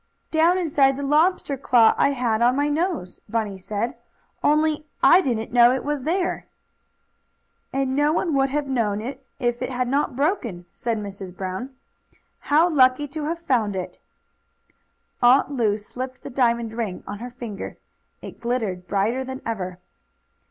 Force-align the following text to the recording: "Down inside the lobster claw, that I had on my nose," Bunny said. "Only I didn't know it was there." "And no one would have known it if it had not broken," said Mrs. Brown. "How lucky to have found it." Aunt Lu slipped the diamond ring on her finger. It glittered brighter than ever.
"Down 0.31 0.57
inside 0.57 0.97
the 0.97 1.03
lobster 1.05 1.55
claw, 1.57 1.89
that 1.91 1.99
I 2.01 2.09
had 2.09 2.41
on 2.41 2.55
my 2.55 2.69
nose," 2.69 3.19
Bunny 3.29 3.59
said. 3.59 3.93
"Only 4.43 4.87
I 5.03 5.21
didn't 5.21 5.53
know 5.53 5.71
it 5.71 5.83
was 5.85 6.01
there." 6.01 6.47
"And 7.71 7.95
no 7.95 8.11
one 8.11 8.33
would 8.33 8.49
have 8.49 8.65
known 8.67 8.99
it 8.99 9.23
if 9.37 9.61
it 9.61 9.69
had 9.69 9.87
not 9.87 10.15
broken," 10.15 10.65
said 10.73 10.97
Mrs. 10.97 11.37
Brown. 11.37 11.75
"How 12.39 12.67
lucky 12.67 13.07
to 13.09 13.25
have 13.25 13.37
found 13.37 13.75
it." 13.75 13.99
Aunt 15.21 15.51
Lu 15.51 15.77
slipped 15.77 16.23
the 16.23 16.31
diamond 16.31 16.73
ring 16.73 17.03
on 17.05 17.19
her 17.19 17.29
finger. 17.29 17.77
It 18.23 18.41
glittered 18.41 18.87
brighter 18.87 19.23
than 19.23 19.39
ever. 19.45 19.77